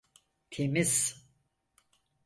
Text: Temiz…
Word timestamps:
Temiz… 0.51 1.23